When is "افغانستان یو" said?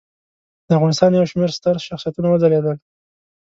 0.77-1.29